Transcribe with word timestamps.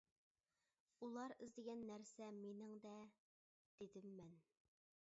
—ئۇلار 1.07 1.35
ئىزدىگەن 1.35 1.85
نەرسە 1.91 2.31
مېنىڭدە،— 2.39 2.97
دېدىم 3.83 4.13
مەن. 4.21 4.39